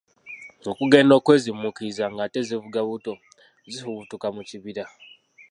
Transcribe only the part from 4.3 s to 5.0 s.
mu kibira.